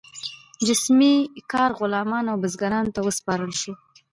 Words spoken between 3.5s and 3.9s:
شو.